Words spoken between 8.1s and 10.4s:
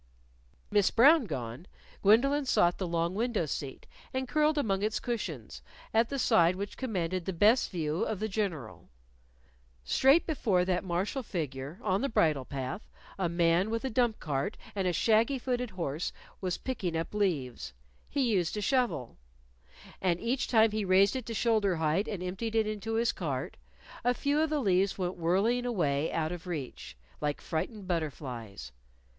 the General. Straight